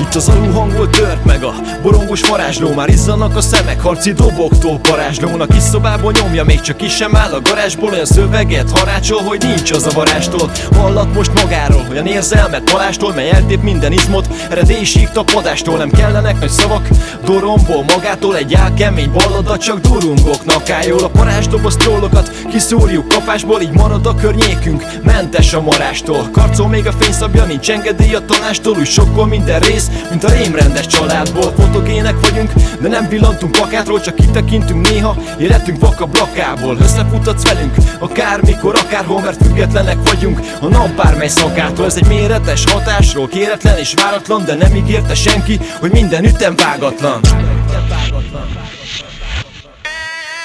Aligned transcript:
Itt 0.00 0.14
az 0.14 0.28
alulhangból 0.28 0.88
tört 0.88 1.24
meg 1.24 1.44
a 1.44 1.54
borongos 1.82 2.20
varázsló. 2.20 2.72
Már 2.74 2.88
izzanak 2.88 3.36
a 3.36 3.40
szemek, 3.40 3.80
harci 3.80 4.12
doboktól 4.12 4.78
parázslón 4.78 5.40
A 5.40 5.46
kis 5.46 5.62
szobában 5.62 6.14
nyomja, 6.20 6.44
még 6.44 6.60
csak 6.60 6.82
is 6.82 6.94
sem 6.94 7.16
áll 7.16 7.32
a 7.32 7.40
garázsból. 7.40 7.90
Olyan 7.90 8.04
szöveget 8.04 8.78
harácsol, 8.78 9.22
hogy 9.22 9.42
nincs 9.42 9.70
az 9.70 9.86
a 9.86 9.90
varástól 9.94 10.50
Hallat 10.76 11.14
most 11.14 11.42
magáról, 11.42 11.86
olyan 11.90 12.06
érzelmet 12.06 12.70
palástól 12.70 13.12
Mely 13.14 13.30
eltép 13.30 13.62
minden 13.62 13.92
izmot, 13.92 14.28
eredésig 14.50 15.08
tapadástól 15.08 15.76
Nem 15.76 15.90
kellenek 15.90 16.40
nagy 16.40 16.50
szavak, 16.50 16.88
doromból 17.24 17.84
magától 17.94 18.36
Egy 18.36 18.54
álkemény 18.54 19.10
ballada, 19.12 19.58
csak 19.58 19.80
durungok. 19.80 20.44
Nakájól 20.44 21.04
A 21.04 21.08
parázsdoboz 21.08 21.76
trollokat 21.76 22.30
kiszúrjuk 22.50 23.08
kapásból 23.08 23.60
Így 23.60 23.72
marad 23.72 24.06
a 24.06 24.14
környékünk, 24.14 24.84
mentes 25.02 25.52
a 25.52 25.60
marástól. 25.60 26.28
Karcol 26.32 26.68
még 26.68 26.86
a 26.86 26.92
fényszabja, 26.92 27.44
nincs 27.44 27.70
engedély 27.70 28.14
a 28.14 28.24
tanástól 28.24 28.76
Úgy 28.78 28.86
sokkol 28.86 29.26
minden 29.26 29.60
rész, 29.60 29.89
mint 30.10 30.24
a 30.24 30.30
rémrendes 30.30 30.86
családból. 30.86 31.52
Fotogének 31.56 32.20
vagyunk, 32.20 32.52
de 32.80 32.88
nem 32.88 33.08
villantunk 33.08 33.52
plakátról 33.52 34.00
Csak 34.00 34.14
kitekintünk 34.14 34.88
néha, 34.88 35.16
életünk 35.38 35.80
vaka 35.80 36.06
blakából 36.06 36.76
Összefutatsz 36.80 37.52
velünk, 37.52 37.74
akármikor, 37.98 38.74
akárhol 38.74 39.20
Mert 39.20 39.42
függetlenek 39.42 39.98
vagyunk. 40.08 40.40
A 40.60 40.66
nap 40.66 40.88
bármely 40.88 41.28
szakától 41.28 41.84
Ez 41.84 41.96
egy 41.96 42.06
méretes 42.06 42.64
hatásról, 42.72 43.28
kéretlen 43.28 43.78
és 43.78 43.94
váratlan 43.94 44.44
De 44.44 44.54
nem 44.54 44.74
ígérte 44.74 45.14
senki, 45.14 45.60
hogy 45.80 45.90
minden 45.92 46.24
ütem 46.24 46.54
vágatlan 46.56 47.20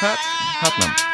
Hát, 0.00 0.18
hát 0.60 0.72
nem 0.78 1.09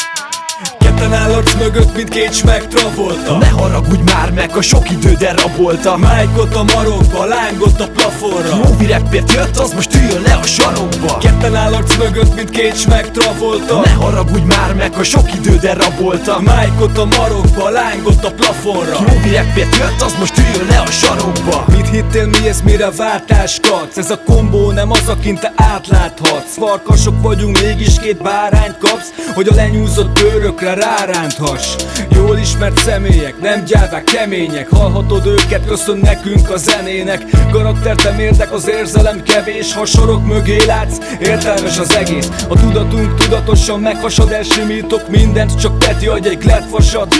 Ketten 0.97 1.13
áll 1.13 1.33
arc 1.33 1.55
mögött, 1.55 1.97
mint 1.97 2.09
két 2.09 2.45
meg 2.45 2.69
travolta 2.69 3.39
Ne 3.39 3.49
haragudj 3.49 4.03
már 4.13 4.31
meg, 4.31 4.57
a 4.57 4.63
sok 4.63 4.91
időd 4.91 5.23
elrabolta 5.23 5.97
Májkot 5.97 6.55
a 6.55 6.63
marokba, 6.63 7.25
lángot 7.25 7.81
a 7.81 7.89
plafonra. 7.89 8.57
Móvi 8.57 8.87
reppért 8.87 9.33
jött, 9.33 9.57
az 9.57 9.73
most 9.75 9.95
üljön 9.95 10.23
le 10.23 10.35
a 10.35 10.47
sarokba 10.47 11.16
Ketten 11.47 11.61
áll 11.61 11.75
arc 11.75 11.97
mögött, 11.97 12.35
mint 12.35 12.51
két 12.51 12.87
meg 12.87 13.11
travolta 13.11 13.81
Ne 13.81 13.91
haragudj 13.91 14.45
már 14.47 14.75
meg, 14.75 14.93
a 14.99 15.03
sok 15.03 15.35
időd 15.35 15.65
elrabolta 15.65 16.41
Májkot 16.41 16.99
a 16.99 17.05
marokba, 17.05 17.69
lángot 17.69 18.25
a 18.25 18.31
plafonra. 18.31 19.01
Móvi 19.01 19.31
reppért 19.31 19.77
jött, 19.77 20.01
az 20.01 20.15
most 20.19 20.39
üljön 20.39 20.67
le 20.69 20.79
a 20.79 20.91
sarokba. 20.91 21.65
Mit 21.73 21.89
hittél 21.89 22.27
mi 22.27 22.49
ez, 22.49 22.61
mire 22.61 22.91
váltáskatsz? 22.91 23.97
Ez 23.97 24.11
a 24.11 24.21
kombó 24.25 24.71
nem 24.71 24.91
az, 24.91 25.09
akin 25.09 25.35
te 25.35 25.53
átláthatsz. 25.57 26.57
Farkasok 26.57 27.23
vagyunk, 27.23 27.61
mégis 27.61 27.99
két 28.01 28.23
bárányt 28.23 28.79
kapsz 28.79 29.13
Hogy 29.35 29.49
a 29.49 29.55
lenyúzott 29.55 30.21
bőrökre 30.21 30.75
ráránthas 30.75 31.77
Jól 32.17 32.39
ismert 32.39 32.79
személyek, 32.79 33.41
nem 33.41 33.65
gyávák, 33.65 34.05
kemények. 34.05 34.69
Hallhatod 34.71 35.27
őket, 35.27 35.67
köszön 35.67 35.99
nekünk 35.99 36.51
a 36.51 36.57
zenének. 36.57 37.25
Karakter 37.51 37.97
nem 38.05 38.19
érdek, 38.19 38.53
az 38.53 38.69
érzelem 38.69 39.23
kevés. 39.23 39.75
Ha 39.75 39.85
sorok 39.85 40.27
mögé 40.27 40.65
látsz, 40.67 40.97
értelmes 41.37 41.79
az 41.79 41.97
egész. 41.97 42.31
A 42.49 42.61
tudatunk 42.61 43.15
tudatosan 43.15 43.81
meghasad, 43.81 44.31
elsimítok 44.31 45.09
mindent 45.09 45.61
Csak 45.61 45.79
Peti 45.79 46.07
adj 46.07 46.29
egy 46.29 46.39
gledfasad 46.39 47.15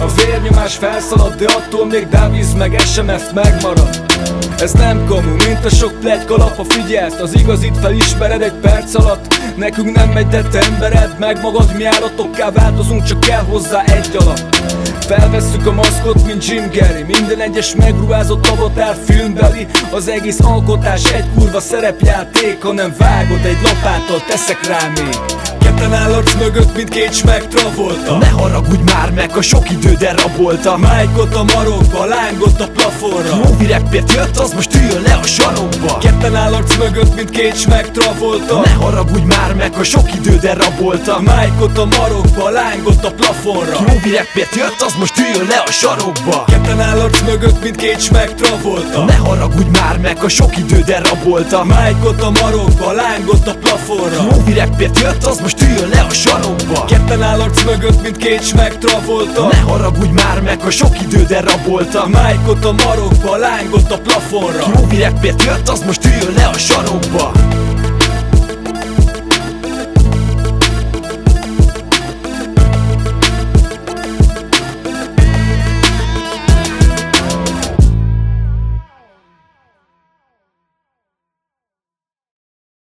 A 0.00 0.06
vérnyomás 0.16 0.74
felszalad, 0.74 1.34
de 1.34 1.44
attól 1.46 1.86
még 1.86 2.08
Davis 2.08 2.46
meg 2.56 2.80
SMF 2.80 3.32
megmarad. 3.34 4.04
Ez 4.58 4.72
nem 4.72 5.04
kamu, 5.06 5.30
mint 5.30 5.64
a 5.64 5.68
sok 5.68 6.00
plegykalap, 6.00 6.56
ha 6.56 6.64
figyelsz 6.64 7.20
Az 7.20 7.34
igazit 7.38 7.78
felismered 7.78 8.42
egy 8.42 8.52
perc 8.60 8.94
alatt. 8.94 9.34
Nekünk 9.56 9.96
nem 9.96 10.08
megy, 10.08 10.26
de 10.26 10.42
te 10.42 10.60
embered 10.60 11.16
meg 11.18 11.40
magad 11.40 11.76
Mi 11.76 11.84
állatokká 11.84 12.50
változunk, 12.50 13.02
csak 13.02 13.20
kell 13.20 13.42
hozzá 13.42 13.84
egy 13.84 14.16
alap 14.16 14.40
Felvesszük 15.18 15.66
a 15.66 15.72
maszkot, 15.72 16.26
mint 16.26 16.46
Jim 16.46 16.70
Carrey. 16.70 17.02
Minden 17.02 17.40
egyes 17.40 17.74
megruházott 17.74 18.46
avatár 18.46 18.96
filmbeli. 19.04 19.66
Az 19.90 20.08
egész 20.08 20.40
alkotás 20.40 21.12
egy 21.12 21.24
kurva 21.38 21.60
szerepjáték. 21.60 22.62
Ha 22.62 22.72
nem 22.72 22.94
vágod 22.98 23.44
egy 23.44 23.58
lapáttal, 23.62 24.20
teszek 24.28 24.66
rá 24.66 24.88
még. 24.94 25.16
Ketten 25.58 25.92
arc 26.32 26.40
mögött, 26.40 26.76
mint 26.76 26.88
két 26.88 27.24
meg 27.24 27.48
travolta. 27.48 28.16
Ne 28.18 28.28
haragudj 28.28 28.82
már 28.82 29.10
meg, 29.10 29.36
a 29.36 29.42
sok 29.42 29.70
időd 29.70 30.02
elrabolta 30.02 30.76
Májkot 30.76 31.34
a 31.34 31.42
marokba, 31.42 32.04
lángot 32.04 32.60
a 32.60 32.68
plafonra. 32.68 33.36
Móvi 33.36 33.66
reppért 33.66 34.12
jött, 34.12 34.36
az 34.36 34.52
most 34.54 34.74
üljön 34.74 35.02
le 35.02 35.14
a 35.14 35.26
sarokba. 35.26 35.98
Ketten 35.98 36.36
áll 36.36 36.54
arc 36.54 36.76
mögött, 36.76 37.14
mint 37.14 37.30
két 37.30 37.66
meg 37.66 37.90
travolta. 37.90 38.60
Ne 38.60 38.70
haragudj 38.70 39.24
már 39.24 39.54
meg, 39.54 39.72
a 39.78 39.82
sok 39.82 40.14
időd 40.14 40.44
elrabolta 40.44 41.20
Májkot 41.20 41.78
a 41.78 41.84
marokba, 41.84 42.50
lángot 42.50 43.04
a 43.04 43.10
plafonra. 43.10 43.80
Móvi 43.80 44.10
reppért 44.10 44.54
jött, 44.54 44.80
az 44.80 44.94
most 44.98 45.18
üljön 45.18 45.46
le 45.48 45.62
a 45.66 45.70
sarokba. 45.70 46.44
Ketten 46.46 46.80
áll 46.80 47.00
arc 47.00 47.20
mögött, 47.20 47.62
mint 47.62 47.76
két 47.76 48.10
meg 48.10 48.34
travolta. 48.34 49.04
Ne 49.04 49.16
haragudj 49.16 49.70
már 49.80 49.98
meg, 49.98 50.24
a 50.24 50.28
sok 50.28 50.56
időd 50.56 50.88
elrabolta 50.88 51.64
Májkot 51.64 52.22
a 52.22 52.30
marokba, 52.30 52.92
lángot 52.92 53.46
a 53.46 53.54
plafonra. 53.54 54.22
Móvi 54.22 54.52
reppért 54.52 55.00
jött, 55.00 55.24
az 55.24 55.40
most 55.40 55.62
üljön 55.62 55.88
le 55.88 56.00
a 56.00 56.12
sarokba 56.12 56.31
Ketten 56.86 57.22
áll 57.22 57.40
arc 57.40 57.64
mögött, 57.64 58.02
mint 58.02 58.16
két 58.16 58.54
meg 58.54 58.78
travolta. 58.78 59.46
Ne 59.46 59.58
haragudj 59.58 60.12
már 60.12 60.40
meg, 60.40 60.60
a 60.60 60.70
sok 60.70 61.00
időd 61.00 61.30
elrabolta. 61.30 62.08
Májkot 62.08 62.64
a 62.64 62.72
marokba, 62.72 63.36
lángot 63.36 63.90
a 63.90 63.98
plafonra. 63.98 64.66
Móvi 64.74 64.96
reppért 64.96 65.42
jött, 65.42 65.68
az 65.68 65.82
most 65.82 66.04
üljön 66.04 66.34
le 66.36 66.46
a 66.46 66.58
sarokba 66.58 67.32